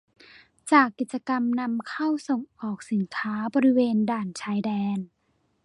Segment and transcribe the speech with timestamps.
[0.71, 4.99] จากกิจกรรมนำเข้าส่งออกสินค้าบริเวณด่านชายแดน